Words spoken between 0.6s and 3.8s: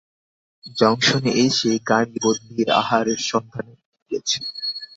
জংশনে এসে গাড়ি বদলিয়ে আহারের সন্ধানে